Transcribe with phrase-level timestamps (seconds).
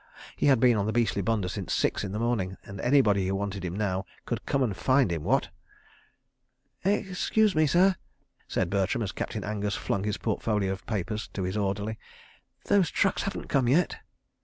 [0.35, 3.63] He had been on the beastly bunder since six in the morning—and anybody who wanted
[3.63, 5.49] him now could come and find him, what?
[6.83, 7.95] "Excuse me, sir,"
[8.47, 11.99] said Bertram as Captain Angus flung his portfolio of papers to his orderly,
[12.65, 13.99] "those trucks haven't come yet."